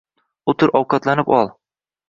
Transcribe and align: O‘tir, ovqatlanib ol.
O‘tir, 0.53 0.73
ovqatlanib 0.81 1.31
ol. 1.43 1.55